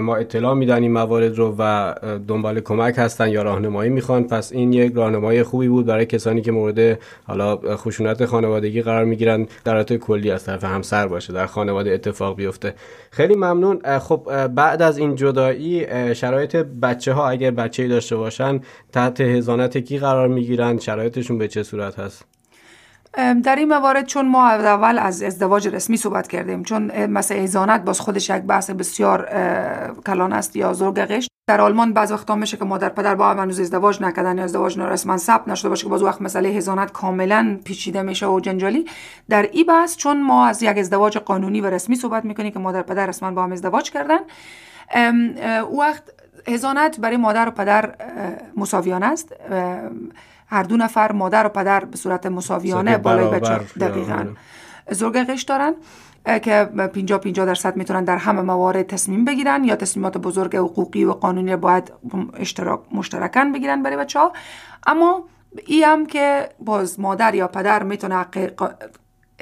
ما 0.00 0.16
اطلاع 0.16 0.54
میدن 0.54 0.82
این 0.82 0.92
موارد 0.92 1.38
رو 1.38 1.56
و 1.58 1.94
دنبال 2.28 2.60
کمک 2.60 2.81
هستن 2.82 3.28
یا 3.28 3.42
راهنمایی 3.42 3.90
می‌خوان. 3.90 4.24
پس 4.24 4.52
این 4.52 4.72
یک 4.72 4.92
راهنمایی 4.94 5.42
خوبی 5.42 5.68
بود 5.68 5.86
برای 5.86 6.06
کسانی 6.06 6.42
که 6.42 6.52
مورد 6.52 6.98
حالا 7.24 7.56
خشونت 7.56 8.24
خانوادگی 8.24 8.82
قرار 8.82 9.04
می‌گیرن. 9.04 9.46
در 9.64 9.82
کلی 9.82 10.30
از 10.30 10.44
طرف 10.44 10.64
همسر 10.64 11.06
باشه 11.08 11.32
در 11.32 11.46
خانواده 11.46 11.90
اتفاق 11.90 12.36
بیفته. 12.36 12.74
خیلی 13.10 13.34
ممنون. 13.34 13.98
خب 13.98 14.46
بعد 14.46 14.82
از 14.82 14.98
این 14.98 15.14
جدایی 15.14 15.86
شرایط 16.14 16.56
بچه 16.56 17.12
ها 17.12 17.28
اگر 17.28 17.50
بچه 17.50 17.88
داشته 17.88 18.16
باشن 18.16 18.60
تحت 18.92 19.20
هزانت 19.20 19.78
کی 19.78 19.98
قرار 19.98 20.28
می‌گیرن؟ 20.28 20.78
شرایطشون 20.78 21.38
به 21.38 21.48
چه 21.48 21.62
صورت 21.62 21.98
هست؟ 21.98 22.31
در 23.42 23.56
این 23.56 23.68
موارد 23.68 24.06
چون 24.06 24.28
ما 24.28 24.48
اول 24.48 24.98
از 24.98 25.22
ازدواج 25.22 25.68
رسمی 25.68 25.96
صحبت 25.96 26.28
کردیم 26.28 26.62
چون 26.62 27.06
مثل 27.06 27.34
ایزانت 27.34 27.84
باز 27.84 28.00
خودش 28.00 28.30
یک 28.30 28.42
بحث 28.42 28.70
بسیار 28.70 29.28
کلان 30.06 30.32
است 30.32 30.56
یا 30.56 30.72
زرگ 30.72 31.24
در 31.46 31.60
آلمان 31.60 31.92
بعض 31.92 32.12
وقتا 32.12 32.34
میشه 32.34 32.56
که 32.56 32.64
مادر 32.64 32.88
پدر 32.88 33.14
با 33.14 33.30
هم 33.30 33.38
ازدواج 33.38 34.02
نکردن 34.02 34.38
یا 34.38 34.44
ازدواج 34.44 34.78
رسما 34.78 35.16
ثبت 35.16 35.48
نشده 35.48 35.68
باشه 35.68 35.82
که 35.82 35.88
باز 35.88 36.02
وقت 36.02 36.22
مسئله 36.22 36.48
هزانت 36.48 36.92
کاملا 36.92 37.58
پیچیده 37.64 38.02
میشه 38.02 38.26
و 38.26 38.40
جنجالی. 38.40 38.86
در 39.28 39.42
این 39.42 39.66
بحث 39.66 39.96
چون 39.96 40.22
ما 40.22 40.46
از 40.46 40.62
یک 40.62 40.78
ازدواج 40.78 41.18
قانونی 41.18 41.60
و 41.60 41.66
رسمی 41.66 41.96
صحبت 41.96 42.24
می‌کنیم 42.24 42.52
که 42.52 42.58
مادر 42.58 42.82
پدر 42.82 43.06
رسما 43.06 43.30
با 43.30 43.44
هم 43.44 43.52
ازدواج 43.52 43.90
کردن 43.90 44.18
او 45.62 45.80
وقت 45.80 46.02
هزانت 46.48 47.00
برای 47.00 47.16
مادر 47.16 47.48
و 47.48 47.50
پدر 47.50 47.94
مساویانه 48.56 49.06
است. 49.06 49.34
هر 50.52 50.62
دو 50.62 50.76
نفر 50.76 51.12
مادر 51.12 51.46
و 51.46 51.48
پدر 51.48 51.84
به 51.84 51.96
صورت 51.96 52.26
مساویانه 52.26 52.98
بالای 52.98 53.40
بچه. 53.40 53.58
دقیقا. 53.80 54.26
زرگقش 54.90 55.42
دارن 55.42 55.74
که 56.26 56.68
50 56.94 57.18
50 57.18 57.46
درصد 57.46 57.76
می‌تونن 57.76 58.04
در 58.04 58.16
همه 58.16 58.42
موارد 58.42 58.86
تصمیم 58.86 59.24
بگیرن 59.24 59.64
یا 59.64 59.76
تصمیمات 59.76 60.18
بزرگ 60.18 60.56
حقوقی 60.56 61.04
و 61.04 61.12
قانونی 61.12 61.56
باید 61.56 61.92
اشتراک 62.34 62.80
مشترکن 62.92 63.52
بگیرن 63.52 63.82
برای 63.82 63.96
بچه 63.96 64.18
ها 64.18 64.32
اما 64.86 65.24
ای 65.66 65.82
هم 65.82 66.06
که 66.06 66.48
باز 66.60 67.00
مادر 67.00 67.34
یا 67.34 67.48
پدر 67.48 67.82
می‌تونه 67.82 68.26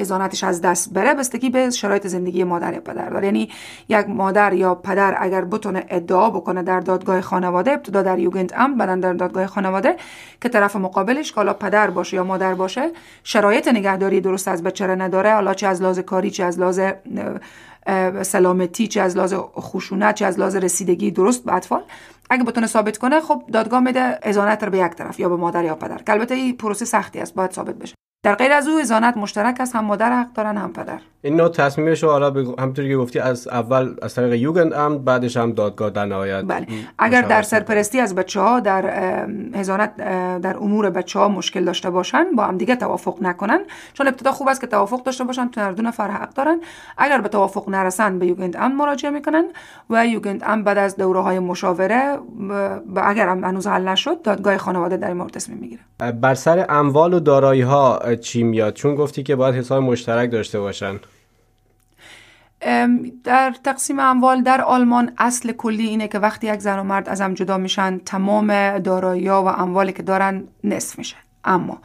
ازانتش 0.00 0.45
از 0.45 0.61
دست 0.61 0.92
بره 0.92 1.14
بستگی 1.14 1.50
به 1.50 1.71
شرایط 1.71 2.07
زندگی 2.07 2.45
مادر 2.45 2.75
یا 2.75 2.80
پدر 2.80 3.11
داره. 3.11 3.26
یعنی 3.26 3.50
یک 3.88 4.09
مادر 4.09 4.52
یا 4.52 4.75
پدر 4.75 5.16
اگر 5.19 5.45
بتونه 5.45 5.85
ادعا 5.88 6.30
بکنه 6.30 6.62
در 6.62 6.80
دادگاه 6.80 7.21
خانواده 7.21 7.73
ابتدا 7.73 8.02
در 8.02 8.19
یوگنت 8.19 8.59
ام 8.59 8.78
بعدا 8.78 8.97
در 8.97 9.12
دادگاه 9.12 9.47
خانواده 9.47 9.97
که 10.40 10.49
طرف 10.49 10.76
مقابلش 10.76 11.33
حالا 11.33 11.52
پدر 11.52 11.90
باشه 11.90 12.16
یا 12.16 12.25
مادر 12.25 12.54
باشه 12.54 12.90
شرایط 13.25 13.69
نگهداری 13.69 14.21
درست 14.21 14.49
از 14.49 14.62
بچه 14.62 14.87
نداره. 14.87 15.35
حالا 15.35 15.54
چه 15.54 15.66
از 15.66 15.83
لحاظ 15.83 15.99
کاری 15.99 16.30
چه 16.30 16.45
از 16.45 16.61
لحاظ 16.61 16.80
سلامتی 18.23 18.87
چه 18.87 19.00
از 19.00 19.16
لحاظ 19.16 19.35
خشونت 19.57 20.14
چه 20.14 20.26
از 20.26 20.38
لحاظ 20.38 20.57
رسیدگی 20.57 21.11
درست 21.11 21.45
به 21.45 21.54
اطفال. 21.54 21.83
اگه 22.30 22.45
بتونه 22.45 22.66
ثابت 22.66 22.99
کنه 22.99 23.21
خب 23.21 23.42
دادگاه 23.52 23.80
میده 23.80 24.19
ازانت 24.23 24.64
رو 24.64 24.71
به 24.71 24.78
یک 24.78 24.92
طرف 24.92 25.21
یا 25.21 25.28
به 25.28 25.37
مادر 25.37 25.64
یا 25.64 25.75
پدر. 25.75 25.99
که 25.99 26.12
البته 26.12 26.35
این 26.35 26.57
پروسه 26.57 26.85
سختی 26.85 27.19
است 27.21 27.35
باید 27.35 27.50
ثابت 27.50 27.75
بشه. 27.75 27.95
در 28.23 28.35
غیر 28.35 28.53
از 28.53 28.69
او 28.69 28.79
ازانت 28.79 29.17
مشترک 29.17 29.61
است 29.61 29.77
هم 29.77 29.85
مادر 29.85 30.21
حق 30.21 30.33
دارن 30.33 30.57
هم 30.57 30.73
پدر. 30.73 30.99
این 31.23 31.37
نوع 31.37 31.49
تصمیمش 31.49 32.05
حالا 32.05 32.31
همونطوری 32.59 32.89
که 32.89 32.97
گفتی 32.97 33.19
از 33.19 33.49
اول 33.49 33.95
از 34.03 34.15
طریق 34.15 34.33
یوگند 34.33 34.73
ام 34.73 34.99
بعدش 34.99 35.37
هم 35.37 35.53
دادگاه 35.53 35.91
در 35.91 36.05
نهایت. 36.05 36.45
بله. 36.45 36.67
اگر 36.99 37.23
در 37.23 37.43
سرپرستی 37.43 38.00
از 38.00 38.15
بچه 38.15 38.41
ها 38.41 38.61
در 38.61 38.85
هزانت 39.55 39.97
در 40.41 40.57
امور 40.57 40.91
بچه 40.91 41.19
ها 41.19 41.29
مشکل 41.29 41.65
داشته 41.65 41.91
باشن 41.91 42.25
با 42.37 42.45
هم 42.45 42.59
دیگه 42.59 42.77
توافق 42.77 43.19
نکنن. 43.23 43.61
چون 43.93 44.09
ابتدا 44.09 44.33
خوب 44.33 44.49
است 44.49 44.61
که 44.61 44.67
توافق 44.67 45.03
داشته 45.03 45.25
باشن 45.25 45.49
تو 45.49 45.61
هر 45.61 45.73
دو 45.73 45.83
نفر 45.83 46.11
حق 46.11 46.35
دارن. 46.35 46.61
اگر 46.99 47.21
به 47.21 47.29
توافق 47.29 47.69
نرسن 47.69 48.19
به 48.19 48.27
یوگند 48.27 48.57
ام 48.57 48.77
مراجعه 48.77 49.11
می‌کنن 49.11 49.45
و 49.91 50.07
یوگند 50.07 50.43
ام 50.47 50.65
بعد 50.65 50.79
از 50.79 50.97
دوره 50.97 51.21
های 51.21 51.39
مشاوره 51.39 52.19
و 52.95 53.03
اگر 53.05 53.29
هم 53.29 53.45
هنوز 53.45 53.67
حل 53.67 53.89
نشد 53.89 54.23
دادگاه 54.23 54.57
خانواده 54.57 54.97
در 54.97 55.09
این 55.09 55.17
مورد 55.17 55.31
تصمیم 55.31 55.59
می‌گیره. 55.59 55.83
بر 56.21 56.35
سر 56.35 56.67
اموال 56.69 57.15
و 57.15 57.21
دارایی 57.21 57.62
ها 57.62 58.00
چی 58.17 58.43
میاد؟ 58.43 58.75
چون 58.75 58.95
گفتی 58.95 59.23
که 59.23 59.37
باید 59.37 59.55
حساب 59.55 59.83
مشترک 59.83 60.31
داشته 60.31 60.61
باشن. 60.61 61.00
در 63.25 63.55
تقسیم 63.64 64.00
اموال 64.00 64.43
در 64.43 64.61
آلمان 64.61 65.12
اصل 65.19 65.52
کلی 65.52 65.87
اینه 65.87 66.09
که 66.09 66.19
وقتی 66.19 66.47
یک 66.47 66.61
زن 66.61 66.79
و 66.79 66.83
مرد 66.83 67.09
از 67.09 67.21
هم 67.21 67.35
جدا 67.35 67.59
میشن 67.59 67.99
تمام 67.99 68.79
دارایی 68.79 69.29
و 69.29 69.33
اموالی 69.33 69.93
که 69.93 70.02
دارن 70.02 70.45
نصف 70.64 70.99
میشه. 70.99 71.17
اما 71.45 71.79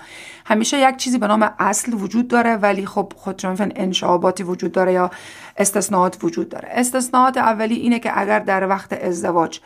همیشه 0.45 0.89
یک 0.89 0.97
چیزی 0.97 1.17
به 1.17 1.27
نام 1.27 1.51
اصل 1.59 1.93
وجود 1.93 2.27
داره 2.27 2.55
ولی 2.55 2.85
خب 2.85 3.13
خود 3.15 3.45
میفن 3.45 3.71
انشعاباتی 3.75 4.43
وجود 4.43 4.71
داره 4.71 4.93
یا 4.93 5.11
استثناءات 5.57 6.17
وجود 6.23 6.49
داره. 6.49 6.69
استثناءات 6.71 7.37
اولی 7.37 7.75
اینه 7.75 7.99
که 7.99 8.19
اگر 8.21 8.39
در 8.39 8.67
وقت 8.67 8.93
ازدواج 8.93 9.59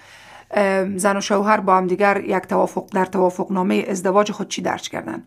زن 0.96 1.18
و 1.18 1.22
شوهر 1.22 1.60
با 1.60 1.78
هم 1.78 1.88
دیگر 1.88 2.22
یک 2.26 2.44
توافق 2.44 2.86
در 2.94 3.06
توافق 3.06 3.52
نامه 3.52 3.86
ازدواج 3.90 4.32
خود 4.32 4.48
چی 4.48 4.62
درج 4.62 4.90
کردن؟ 4.90 5.24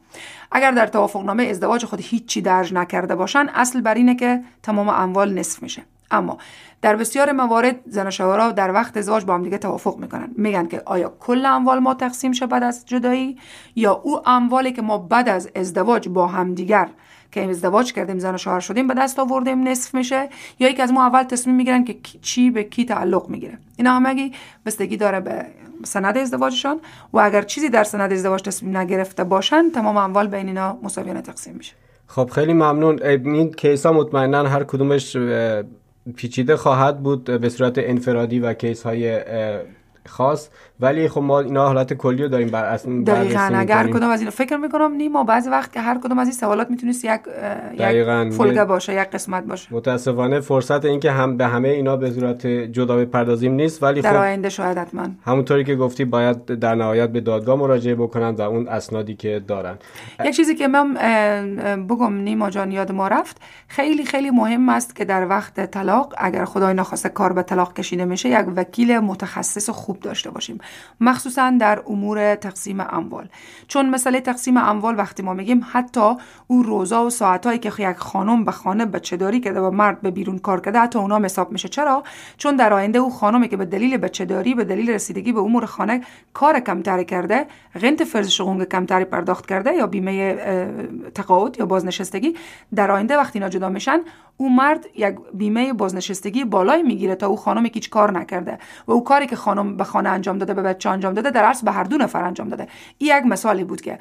اگر 0.53 0.71
در 0.71 0.87
توافق 0.87 1.25
نامه 1.25 1.43
ازدواج 1.43 1.85
خود 1.85 2.01
هیچی 2.03 2.41
درج 2.41 2.75
نکرده 2.75 3.15
باشن 3.15 3.47
اصل 3.55 3.81
بر 3.81 3.95
اینه 3.95 4.15
که 4.15 4.43
تمام 4.63 4.89
اموال 4.89 5.35
نصف 5.35 5.63
میشه. 5.63 5.83
اما 6.11 6.39
در 6.83 6.97
بسیار 6.97 7.33
موارد 7.33 7.77
زن 7.87 8.07
و 8.07 8.11
شوهرها 8.11 8.53
در 8.53 8.73
وقت 8.73 8.97
ازدواج 8.97 9.25
با 9.25 9.35
هم 9.35 9.43
دیگه 9.43 9.59
توافق 9.59 9.97
می‌کنن. 9.97 10.29
میگن 10.37 10.67
که 10.67 10.83
آیا 10.87 11.13
کل 11.21 11.47
اموال 11.47 11.79
ما 11.79 11.95
تقسیم 11.95 12.33
شه 12.33 12.47
بعد 12.47 12.63
از 12.63 12.87
جدایی؟ 12.87 13.39
یا 13.77 13.93
او 13.93 14.29
اموالی 14.29 14.73
که 14.73 14.83
ما 14.83 14.99
بعد 14.99 15.29
از 15.29 15.51
ازدواج 15.57 16.09
با 16.09 16.27
همدیگر 16.27 16.89
که 17.33 17.51
ازدواج 17.51 17.93
کردیم 17.93 18.19
زن 18.19 18.35
و 18.35 18.39
شوهر 18.39 18.61
شدیم 18.61 18.87
به 18.87 18.95
دست 18.95 19.19
آوردیم 19.19 19.69
نصف 19.69 19.95
میشه. 19.95 20.29
یا 20.59 20.69
یکی 20.69 20.83
از 20.83 20.93
ما 20.93 21.07
اول 21.07 21.23
تصمیم 21.23 21.57
می‌گیرن 21.57 21.85
که 21.85 21.97
چی 22.23 22.51
به 22.51 22.65
کی 22.65 22.85
تعلق 22.85 23.29
می‌گیره. 23.29 23.59
اینا 23.77 23.93
همگی 23.93 24.33
بستگی 24.67 24.97
داره 24.97 25.21
به 25.21 25.47
سند 25.85 26.19
ازدواجشان 26.19 26.81
و 27.13 27.19
اگر 27.19 27.43
چیزی 27.43 27.69
در 27.69 27.85
سند 27.85 28.13
ازدواج 28.13 28.43
تصمیم 28.43 28.77
نگرفته 28.77 29.25
باشن 29.25 29.71
تمام 29.71 29.97
اموال 29.97 30.27
بین 30.27 30.47
اینا 30.47 30.79
مساویانه 30.83 31.23
تقسیم 31.23 31.55
میشه. 31.55 31.75
خب 32.07 32.31
خیلی 32.35 32.53
ممنون. 32.53 33.03
این 33.03 33.53
کیس 33.53 33.87
ها 33.87 33.93
مطمئنا 33.93 34.49
هر 34.49 34.65
کدومش 34.65 35.17
پیچیده 36.17 36.57
خواهد 36.57 37.03
بود 37.03 37.25
به 37.25 37.49
صورت 37.49 37.75
انفرادی 37.77 38.41
و 38.41 38.55
کیس 38.55 38.83
های 38.83 39.21
خاص 40.07 40.49
ولی 40.81 41.09
خب 41.09 41.21
ما 41.21 41.41
اینا 41.41 41.67
حالت 41.67 41.93
کلی 41.93 42.23
رو 42.23 42.29
داریم 42.29 42.49
بر 42.49 42.65
اصلا 42.65 43.03
دقیقاً 43.03 43.51
اگر 43.55 43.77
هر 43.77 43.91
کدوم 43.91 44.11
از 44.11 44.19
اینا 44.19 44.31
فکر 44.31 44.57
می‌کنم 44.57 44.93
نیما 44.93 45.25
بعضی 45.25 45.51
وقت 45.51 45.73
که 45.73 45.81
هر 45.81 45.99
کدوم 45.99 46.19
از 46.19 46.27
این 46.27 46.37
سوالات 46.37 46.71
می‌تونست 46.71 47.05
یک 47.05 47.21
یک 47.73 48.33
فولگه 48.33 48.65
باشه 48.65 48.95
یک 48.95 49.11
قسمت 49.11 49.45
باشه. 49.45 49.69
متاسفانه 49.71 50.41
فرصت 50.41 50.85
این 50.85 51.01
که 51.01 51.11
هم 51.11 51.37
به 51.37 51.47
همه 51.47 51.69
اینا 51.69 51.97
به 51.97 52.11
صورت 52.11 52.47
جدا 52.47 52.97
بپردازیم 52.97 53.53
نیست 53.53 53.83
ولی 53.83 54.01
در 54.01 54.11
خب 54.11 54.17
آینده 54.17 54.49
شاید 54.49 54.79
حتما. 54.79 55.09
همونطوری 55.25 55.65
که 55.65 55.77
گفتی 55.77 56.05
باید 56.05 56.47
در 56.47 56.75
نهایت 56.75 57.11
به 57.11 57.21
دادگاه 57.21 57.59
مراجعه 57.59 57.95
بکنن 57.95 58.31
و 58.31 58.41
اون 58.43 58.69
اسنادی 58.69 59.15
که 59.15 59.43
دارن. 59.49 59.79
یک 60.25 60.37
چیزی 60.37 60.55
که 60.55 60.69
من 60.69 60.95
بگم 61.89 62.15
نیما 62.15 62.51
جان 62.51 62.73
یاد 62.73 62.93
ما 62.93 63.09
رفت 63.09 63.41
خیلی 63.69 64.05
خیلی 64.05 64.31
مهم 64.31 64.69
است 64.69 64.97
که 64.97 65.05
در 65.05 65.29
وقت 65.29 65.71
طلاق 65.71 66.15
اگر 66.19 66.45
خدای 66.45 66.75
نخواسته 66.75 67.09
کار 67.09 67.33
به 67.33 67.43
طلاق 67.43 67.73
کشیده 67.73 68.05
میشه 68.05 68.29
یک 68.29 68.47
وکیل 68.57 68.99
متخصص 68.99 69.71
خوب 69.71 69.92
داشته 70.01 70.31
باشیم. 70.31 70.59
مخصوصا 71.01 71.51
در 71.61 71.83
امور 71.87 72.35
تقسیم 72.35 72.81
اموال. 72.81 73.29
چون 73.69 73.91
مسئله 73.91 74.21
تقسیم 74.21 74.57
اموال 74.57 74.99
وقتی 74.99 75.23
ما 75.23 75.35
میگیم 75.35 75.67
حتی 75.73 76.15
او 76.47 76.63
روزا 76.63 77.05
و 77.05 77.11
ساعتهایی 77.11 77.59
که 77.59 77.73
یک 77.79 77.97
خانم 77.97 78.45
به 78.45 78.53
خانه 78.53 78.87
بچه 78.87 79.17
داری 79.17 79.41
کرده 79.41 79.61
و 79.61 79.71
مرد 79.71 80.01
به 80.01 80.11
بیرون 80.11 80.39
کار 80.39 80.61
کرده 80.61 80.79
حتی 80.79 80.99
اونا 80.99 81.19
حساب 81.19 81.53
میشه. 81.53 81.69
چرا؟ 81.69 82.03
چون 82.37 82.57
در 82.57 82.73
آینده 82.73 82.99
او 82.99 83.11
خانمی 83.11 83.49
که 83.49 83.57
به 83.57 83.65
دلیل 83.65 83.97
بچه 83.97 84.25
داری 84.25 84.55
به 84.55 84.65
دلیل 84.65 84.91
رسیدگی 84.91 85.33
به 85.33 85.41
امور 85.41 85.67
خانه 85.67 86.01
کار 86.35 86.61
کمتری 86.61 87.05
کرده 87.05 87.47
غنت 87.81 88.05
فرض 88.05 88.29
شغل 88.29 88.65
کمتری 88.65 89.05
پرداخت 89.05 89.47
کرده 89.47 89.75
یا 89.75 89.87
بیمه 89.87 90.35
تقاعد 91.15 91.59
یا 91.59 91.67
بازنشستگی 91.67 92.35
در 92.75 92.91
آینده 92.91 93.17
وقتی 93.17 93.39
اینا 93.39 93.49
جدا 93.49 93.69
میشن 93.69 94.01
او 94.37 94.57
مرد 94.57 94.87
یک 94.97 95.17
بیمه 95.35 95.73
بازنشستگی 95.73 96.45
بالای 96.45 96.83
می‌گیره 96.83 97.15
تا 97.15 97.27
او 97.27 97.37
خانمی 97.37 97.69
که 97.69 97.75
هیچ 97.75 97.91
کار 97.91 98.19
نکرده 98.19 98.59
و 98.87 98.93
او 98.93 99.05
کاری 99.05 99.27
که 99.27 99.37
خانم 99.37 99.77
به 99.83 99.89
خانه 99.89 100.09
انجام 100.09 100.39
داده 100.39 100.55
به 100.55 100.63
بچه 100.63 100.91
انجام 100.91 101.15
داده 101.15 101.31
در 101.31 101.45
اصل 101.45 101.65
به 101.65 101.73
هر 101.73 101.85
دو 101.85 101.97
نفر 101.97 102.25
انجام 102.25 102.49
داده. 102.49 102.69
این 102.99 103.19
یک 103.19 103.27
مثالی 103.27 103.65
بود 103.65 103.81
که 103.81 103.99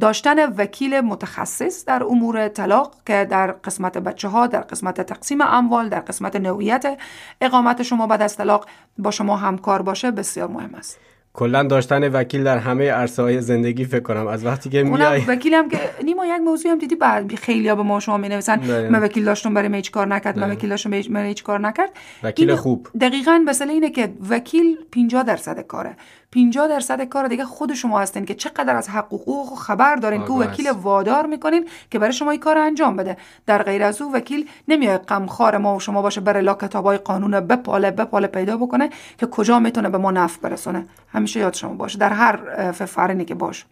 داشتن 0.00 0.52
وکیل 0.52 1.00
متخصص 1.00 1.84
در 1.84 2.04
امور 2.04 2.48
طلاق 2.48 2.94
که 3.06 3.26
در 3.30 3.52
قسمت 3.52 3.98
بچه 3.98 4.28
ها 4.28 4.46
در 4.46 4.60
قسمت 4.60 5.00
تقسیم 5.00 5.40
اموال 5.40 5.88
در 5.88 6.00
قسمت 6.00 6.36
نوعیت 6.36 6.98
اقامت 7.40 7.82
شما 7.82 8.06
بعد 8.06 8.22
از 8.22 8.36
طلاق 8.36 8.66
با 8.98 9.10
شما 9.10 9.36
همکار 9.36 9.82
باشه 9.82 10.10
بسیار 10.10 10.48
مهم 10.48 10.74
است. 10.74 10.98
کلا 11.32 11.62
داشتن 11.62 12.08
وکیل 12.08 12.44
در 12.44 12.58
همه 12.58 12.90
عرصه 12.90 13.22
های 13.22 13.40
زندگی 13.40 13.84
فکر 13.84 14.00
کنم 14.00 14.26
از 14.26 14.46
وقتی 14.46 14.70
که 14.70 14.82
میای 14.82 15.20
وکیل 15.20 15.54
هم 15.54 15.68
که 15.68 15.78
نیما 16.04 16.26
یک 16.26 16.40
موضوع 16.44 16.70
هم 16.70 16.78
دیدی 16.78 16.96
بعد 16.96 17.34
خیلی 17.34 17.68
ها 17.68 17.74
به 17.74 17.82
ما 17.82 18.00
شما 18.00 18.16
می 18.16 18.28
نویسن. 18.28 18.88
من 18.88 19.02
وکیل 19.02 19.24
داشتم 19.24 19.54
برای 19.54 19.74
هیچ 19.74 19.90
کار 19.90 20.06
نکرد 20.06 20.38
من. 20.38 20.50
وکیل 20.50 20.70
داشتم 20.70 20.90
برای 20.90 21.28
هیچ 21.28 21.42
کار 21.42 21.60
نکرد 21.60 21.90
وکیل 22.22 22.54
خوب 22.54 22.88
دقیقاً 23.00 23.42
مسئله 23.46 23.72
اینه 23.72 23.90
که 23.90 24.12
وکیل 24.30 24.76
50 24.92 25.22
درصد 25.22 25.60
کاره 25.60 25.96
50 26.32 26.68
درصد 26.68 27.02
کار 27.04 27.28
دیگه 27.28 27.44
خود 27.44 27.74
شما 27.74 28.00
هستین 28.00 28.24
که 28.24 28.34
چقدر 28.34 28.76
از 28.76 28.88
حقوق 28.88 29.52
و 29.52 29.56
خبر 29.56 29.96
دارین 29.96 30.24
که 30.24 30.32
وکیل 30.32 30.70
وادار 30.70 31.26
می‌کنین 31.26 31.68
که 31.90 31.98
برای 31.98 32.12
شما 32.12 32.30
این 32.30 32.40
کار 32.40 32.58
انجام 32.58 32.96
بده. 32.96 33.16
در 33.46 33.62
غیر 33.62 33.82
از 33.82 34.02
او 34.02 34.12
وکیل 34.12 34.48
نمیاد 34.68 35.06
غمخوار 35.06 35.58
ما 35.58 35.76
و 35.76 35.80
شما 35.80 36.02
باشه 36.02 36.20
بره 36.20 36.40
لا 36.40 36.54
کتابای 36.54 36.98
قانون 36.98 37.40
بپاله 37.40 37.90
بپاله 37.90 38.26
پیدا 38.26 38.56
بکنه 38.56 38.90
که 39.18 39.26
کجا 39.26 39.58
می‌تونه 39.58 39.88
به 39.88 39.98
ما 39.98 40.10
نفع 40.10 40.40
برسونه. 40.40 40.86
همیشه 41.12 41.40
یاد 41.40 41.54
شما 41.54 41.74
باشه. 41.74 41.98
در 41.98 42.12
هر 42.12 42.72
فرنی 42.72 43.24
که 43.24 43.34
باشه 43.34 43.64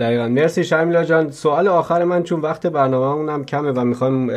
دقیقا. 0.00 0.28
مرسی 0.28 0.64
شمیلا 0.64 1.04
جان. 1.04 1.30
سوال 1.30 1.68
آخر 1.68 2.04
من 2.04 2.22
چون 2.22 2.40
وقت 2.40 2.66
برنامه 2.66 3.32
هم 3.32 3.44
کمه 3.44 3.70
و 3.70 3.84
می‌خوایم 3.84 4.30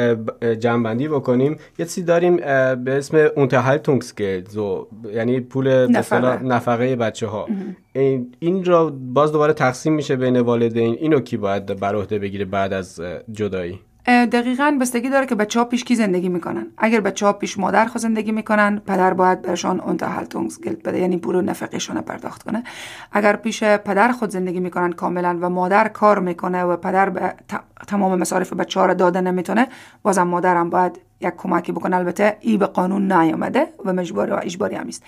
جنبندی 0.53 1.07
بکنیم 1.07 1.57
یه 1.79 1.85
چیزی 1.85 2.03
داریم 2.03 2.37
به 2.75 2.97
اسم 2.97 3.27
تونکسگلد 3.77 4.49
یعنی 5.13 5.39
پول 5.39 5.91
نفقه, 5.91 6.43
نفقه 6.43 6.95
بچه 6.95 7.27
ها 7.27 7.47
این 8.39 8.65
را 8.65 8.93
باز 9.13 9.31
دوباره 9.31 9.53
تقسیم 9.53 9.93
میشه 9.93 10.15
بین 10.15 10.39
والدین. 10.39 10.97
اینو 10.99 11.19
کی 11.19 11.37
باید 11.37 11.79
بر 11.79 11.95
عهده 11.95 12.19
بگیره 12.19 12.45
بعد 12.45 12.73
از 12.73 13.01
جدایی؟ 13.31 13.79
دقیقا 14.05 14.77
بستگی 14.81 15.09
داره 15.09 15.25
که 15.25 15.35
بچه 15.35 15.59
ها 15.59 15.65
پیش 15.65 15.83
کی 15.83 15.95
زندگی 15.95 16.29
می‌کنن. 16.29 16.67
اگر 16.77 16.99
بچه 16.99 17.25
ها 17.25 17.33
پیش 17.33 17.59
مادر 17.59 17.85
خود 17.85 18.01
زندگی 18.01 18.31
می‌کنن 18.31 18.81
پدر 18.85 19.13
باید 19.13 19.41
برشان 19.41 19.97
گلد 20.65 20.83
بده 20.83 20.99
یعنی 20.99 21.17
پول 21.17 21.41
نفقشون 21.41 22.01
پرداخت 22.01 22.43
کنه. 22.43 22.63
اگر 23.11 23.35
پیش 23.35 23.63
پدر 23.63 24.11
خود 24.11 24.29
زندگی 24.29 24.59
می‌کنن 24.59 24.91
کاملا 24.91 25.37
و 25.41 25.49
مادر 25.49 25.87
کار 25.87 26.19
می‌کنه 26.19 26.63
و 26.63 26.77
پدر 26.77 27.09
به 27.09 27.33
تمام 27.87 28.19
مصارف 28.19 28.53
بچه 28.53 28.79
ها 28.79 28.85
رو 28.85 28.93
داده 28.93 29.21
نمی‌تونه 29.21 29.67
بازم 30.01 30.23
مادرم 30.23 30.69
باید 30.69 30.99
یک 31.21 31.33
کمکی 31.37 31.71
بکنه. 31.71 31.95
البته 31.95 32.37
ای 32.39 32.57
به 32.57 32.65
قانون 32.65 33.11
نیامده 33.11 33.67
و 33.85 33.93
مجبور 33.93 34.33
و 34.33 34.39
اجباری 34.43 34.75
هم 34.75 34.87
است 34.87 35.03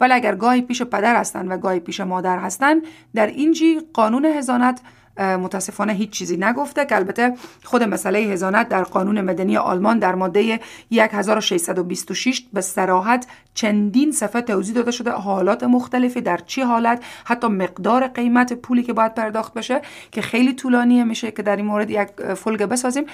ولی 0.00 0.12
اگر 0.12 0.34
گاهی 0.34 0.62
پیش 0.62 0.82
پدر 0.82 1.16
هستن 1.16 1.48
و 1.48 1.56
گاهی 1.56 1.80
پیش 1.80 2.00
مادر 2.00 2.38
هستن 2.38 2.76
در 3.14 3.26
اینجی 3.26 3.80
قانون 3.92 4.24
هزانت 4.24 4.80
متاسفانه 5.18 5.92
هیچ 5.92 6.10
چیزی 6.10 6.36
نگفته 6.36 6.86
که 6.86 6.96
البته 6.96 7.34
خود 7.64 7.82
مسئله 7.82 8.18
هزانت 8.18 8.68
در 8.68 8.82
قانون 8.82 9.20
مدنی 9.20 9.56
آلمان 9.56 9.98
در 9.98 10.14
ماده 10.14 10.60
1626 10.92 12.42
به 12.52 12.60
سراحت 12.60 13.26
چندین 13.54 14.12
صفحه 14.12 14.42
توضیح 14.42 14.74
داده 14.74 14.90
شده 14.90 15.10
حالات 15.10 15.64
مختلفی 15.64 16.20
در 16.20 16.36
چی 16.46 16.62
حالت 16.62 17.04
حتی 17.24 17.46
مقدار 17.46 18.06
قیمت 18.06 18.52
پولی 18.52 18.82
که 18.82 18.92
باید 18.92 19.14
پرداخت 19.14 19.54
بشه 19.54 19.80
که 20.12 20.22
خیلی 20.22 20.52
طولانیه 20.52 21.04
میشه 21.04 21.30
که 21.30 21.42
در 21.42 21.56
این 21.56 21.66
مورد 21.66 21.90
یک 21.90 22.08
فولگه 22.34 22.66
بسازیم. 22.66 23.04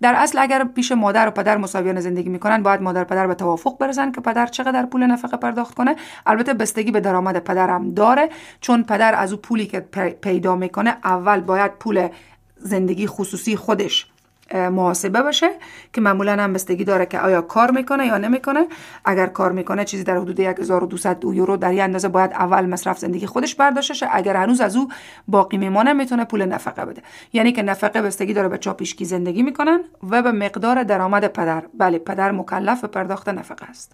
در 0.00 0.14
اصل 0.14 0.38
اگر 0.38 0.64
پیش 0.64 0.92
مادر 0.92 1.28
و 1.28 1.30
پدر 1.30 1.56
مساویانه 1.56 2.00
زندگی 2.00 2.28
می‌کنن 2.28 2.62
باید 2.62 2.82
مادر 2.82 3.04
پدر 3.04 3.26
به 3.26 3.34
توافق 3.34 3.78
برسن 3.78 4.12
که 4.12 4.20
پدر 4.20 4.46
چقدر 4.46 4.86
پول 4.86 5.06
نفقه 5.06 5.36
پرداخت 5.36 5.74
کنه. 5.74 5.96
البته 6.26 6.54
بستگی 6.54 6.90
به 6.90 7.00
درآمد 7.00 7.38
پدر 7.38 7.70
هم 7.70 7.94
داره 7.94 8.28
چون 8.60 8.82
پدر 8.82 9.14
از 9.14 9.32
او 9.32 9.38
پولی 9.38 9.66
که 9.66 9.80
پیدا 10.20 10.56
می‌کنه 10.56 10.96
اول 11.04 11.40
باید 11.46 11.72
پول 11.72 12.08
زندگی 12.56 13.06
خصوصی 13.06 13.56
خودش 13.56 14.06
محاسبه 14.54 15.22
باشه 15.22 15.50
که 15.92 16.00
معمولا 16.00 16.32
هم 16.32 16.52
بستگی 16.52 16.84
داره 16.84 17.06
که 17.06 17.20
آیا 17.20 17.42
کار 17.42 17.70
می‌کنه 17.70 18.06
یا 18.06 18.18
نمی‌کنه. 18.18 18.66
اگر 19.04 19.26
کار 19.26 19.52
می‌کنه 19.52 19.84
چیزی 19.84 20.04
در 20.04 20.16
حدود 20.16 20.40
1200 20.40 21.24
یورو 21.24 21.56
در 21.56 21.70
این 21.70 21.80
اندازه 21.80 22.08
باید 22.08 22.32
اول 22.32 22.66
مصرف 22.66 22.98
زندگی 22.98 23.26
خودش 23.26 23.54
برداشته 23.54 23.94
شه. 23.94 24.08
اگر 24.12 24.36
هنوز 24.36 24.60
از 24.60 24.76
او 24.76 24.88
باقی 25.28 25.56
میمانه 25.56 25.92
می‌تونه 25.92 26.24
پول 26.24 26.44
نفقه 26.44 26.84
بده. 26.84 27.02
یعنی 27.32 27.52
که 27.52 27.62
نفقه 27.62 28.02
بستگی 28.02 28.32
داره 28.32 28.48
به 28.48 28.58
چاپیشکی 28.58 29.04
زندگی 29.04 29.42
می‌کنن 29.42 29.80
و 30.10 30.22
به 30.22 30.32
مقدار 30.32 30.82
درآمد 30.82 31.26
پدر. 31.26 31.62
بله 31.78 31.98
پدر 31.98 32.32
مکلف 32.32 32.80
به 32.80 32.88
پرداخت 32.88 33.28
نفقه 33.28 33.66
است. 33.66 33.92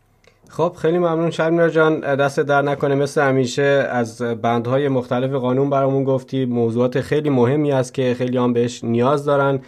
خب 0.56 0.73
خیلی 0.78 0.99
ممنون 0.99 1.30
شرمیرا 1.30 1.68
جان. 1.68 2.00
دست 2.00 2.40
در 2.40 2.62
نکنه 2.62 2.94
مثل 2.94 3.21
همیشه 3.23 3.87
از 3.90 4.23
بندهای 4.23 4.88
مختلف 4.88 5.30
قانون 5.30 5.71
برامون 5.71 6.04
گفتی. 6.04 6.44
موضوعات 6.44 7.00
خیلی 7.00 7.30
مهمی 7.30 7.73
است 7.73 7.94
که 7.94 8.14
خیلی 8.18 8.38
هم 8.38 8.52
بهش 8.52 8.85
نیاز 8.85 9.25
دارن. 9.25 9.61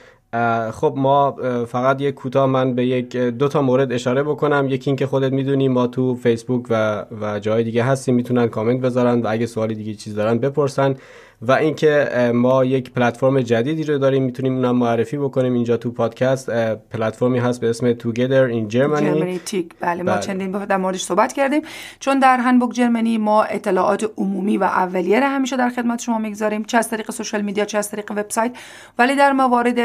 خب 0.71 0.95
ما 0.97 1.37
فقط 1.67 2.01
یک 2.01 2.15
کوتاه 2.15 2.47
من 2.47 2.75
به 2.75 2.87
یک 2.87 3.17
دو 3.17 3.49
تا 3.49 3.63
مورد 3.63 3.93
اشاره 3.93 4.23
بکنم. 4.23 4.67
یکی 4.69 4.91
اینکه 4.91 5.07
خودت 5.07 5.33
می‌دونی 5.33 5.69
ما 5.69 5.87
تو 5.87 6.15
فیسبوک 6.15 6.67
و 6.71 7.05
و 7.21 7.39
جای 7.39 7.65
دیگه 7.65 7.85
هستیم. 7.85 8.15
می‌تونن 8.15 8.49
کامنت 8.49 8.81
بذارن 8.81 9.23
و 9.23 9.27
اگه 9.31 9.47
سوالی 9.47 9.75
دیگه 9.75 9.95
چیز 9.95 10.15
دارن 10.15 10.39
بپرسن. 10.39 10.95
و 11.43 11.53
اینکه 11.53 12.09
ما 12.35 12.65
یک 12.65 12.93
پلتفرم 12.93 13.41
جدیدی 13.41 13.85
رو 13.85 13.99
داریم 13.99 14.23
می‌تونیم 14.23 14.57
اونم 14.57 14.77
معرفی 14.77 15.17
بکنیم. 15.17 15.53
اینجا 15.53 15.77
تو 15.77 15.91
پادکست 15.91 16.51
پلتفرمی 16.91 17.39
هست 17.39 17.61
به 17.61 17.71
اسم 17.71 17.95
Together 17.95 18.53
in 18.53 18.73
Germany. 18.73 19.01
جرمنی 19.01 19.41
تیک 19.45 19.75
بله 19.81 20.03
ما 20.03 20.13
بله. 20.13 20.21
چندین 20.21 20.51
در 20.51 20.77
موردش 20.77 21.03
صحبت 21.03 21.33
کردیم. 21.33 21.63
چون 22.01 22.19
در 22.19 22.37
هنبوک 22.37 22.73
جرمنی 22.73 23.19
ما 23.19 23.43
اطلاعات 23.43 24.11
عمومی 24.17 24.59
و 24.59 24.65
اولیه 24.65 25.21
رو 25.21 25.27
همیشه 25.27 25.57
در 25.57 25.69
خدمت 25.69 26.01
شما 26.01 26.19
می‌گذاریم. 26.19 26.65
چه 26.65 26.79
از 26.79 26.91
طریق 26.91 27.11
سوشال 27.11 27.41
میدیا 27.41 27.65
چه 27.65 27.79
از 27.79 27.91
طریق 27.91 28.11
وبسایت. 28.11 28.53
ولی 28.99 29.17
در 29.17 29.33
موارد 29.33 29.79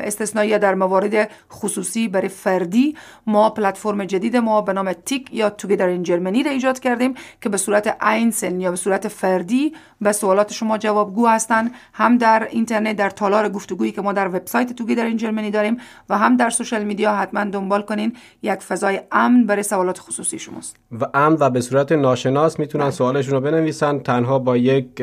استثنایی 0.00 0.58
در 0.58 0.74
موارد 0.74 1.30
خصوصی 1.52 2.08
برای 2.08 2.28
فردی 2.28 2.96
ما 3.26 3.50
پلتفرم 3.50 4.04
جدید 4.04 4.36
ما 4.36 4.60
به 4.60 4.72
نام 4.72 4.92
تیک 4.92 5.28
یا 5.32 5.52
Together 5.62 6.04
in 6.04 6.08
Germany 6.08 6.44
رو 6.44 6.50
ایجاد 6.50 6.78
کردیم 6.78 7.14
که 7.40 7.48
به 7.48 7.56
صورت 7.56 8.04
اینسن 8.04 8.60
یا 8.60 8.70
به 8.70 8.76
صورت 8.76 9.08
فردی 9.08 9.72
به 10.00 10.12
سوالات 10.12 10.47
شما 10.52 10.78
جوابگو 10.78 11.26
هستن 11.26 11.70
هم 11.92 12.18
در 12.18 12.48
اینترنت 12.50 12.96
در 12.96 13.10
تالار 13.10 13.48
گفتگویی 13.48 13.92
که 13.92 14.02
ما 14.02 14.12
در 14.12 14.28
وبسایت 14.28 14.72
توگی 14.72 14.94
در 14.94 15.04
این 15.04 15.16
جرمنی 15.16 15.50
داریم 15.50 15.76
و 16.08 16.18
هم 16.18 16.36
در 16.36 16.50
سوشال 16.50 16.84
میدیا 16.84 17.16
حتما 17.16 17.44
دنبال 17.44 17.82
کنین 17.82 18.12
یک 18.42 18.54
فضای 18.54 19.00
امن 19.12 19.46
برای 19.46 19.62
سوالات 19.62 19.98
خصوصی 19.98 20.38
شماست. 20.38 20.76
و 21.00 21.04
امن 21.14 21.36
و 21.40 21.50
به 21.50 21.60
صورت 21.60 21.92
ناشناس 21.92 22.58
می‌تونن 22.58 22.84
بله. 22.84 22.90
سوالشون 22.90 23.34
رو 23.34 23.40
بنویسن 23.40 23.98
تنها 23.98 24.38
با 24.38 24.56
یک 24.56 25.02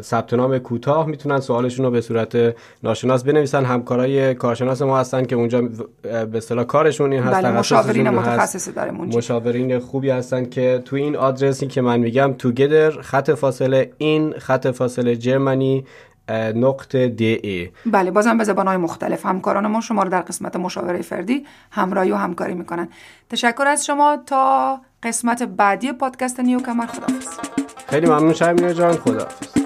ثبت 0.00 0.34
نام 0.34 0.58
کوتاه 0.58 1.06
می‌تونن 1.06 1.40
سوالشون 1.40 1.84
رو 1.84 1.90
به 1.90 2.00
صورت 2.00 2.54
ناشناس 2.82 3.24
بنویسن. 3.24 3.64
همکارای 3.64 4.34
کارشناس 4.34 4.82
ما 4.82 4.98
هستن 4.98 5.24
که 5.24 5.36
اونجا 5.36 5.62
به 6.02 6.36
اصطلاح 6.36 6.64
کارشون 6.64 7.12
این 7.12 7.22
هست 7.22 7.36
بله 7.36 7.58
مشاورین 7.58 8.06
اونجا 8.06 9.18
مشاورین 9.18 9.78
خوبی 9.78 10.10
هستن 10.10 10.44
که 10.44 10.82
تو 10.84 10.96
این 10.96 11.16
آدرسی 11.16 11.66
که 11.66 11.80
من 11.80 12.00
میگم 12.00 12.34
توگدر 12.38 12.90
خط 12.90 13.30
فاصله 13.30 13.92
این 13.98 14.32
خط 14.38 14.63
فاصله 14.70 15.16
جرمنی 15.16 15.84
نقطه 16.54 17.08
دی 17.08 17.40
ای. 17.42 17.70
بله 17.86 18.10
بازم 18.10 18.38
به 18.38 18.44
زبانهای 18.44 18.76
مختلف. 18.76 19.26
همکاران 19.26 19.66
ما 19.66 19.80
شما 19.80 20.02
رو 20.02 20.08
در 20.08 20.20
قسمت 20.20 20.56
مشاوره 20.56 21.02
فردی 21.02 21.46
همراهی 21.70 22.10
و 22.10 22.16
همکاری 22.16 22.54
می‌کنن. 22.54 22.88
تشکر 23.30 23.66
از 23.66 23.86
شما. 23.86 24.18
تا 24.26 24.80
قسمت 25.02 25.42
بعدی 25.42 25.92
پادکست 25.92 26.40
نیو 26.40 26.60
کمر 26.60 26.86
خدافز 26.86 27.28
خیلی 27.86 28.06
ممنون 28.06 28.32
شرمینه 28.32 28.74
جان 28.74 28.92
خدافز 28.92 29.63